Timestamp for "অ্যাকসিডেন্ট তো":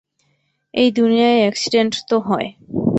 1.39-2.17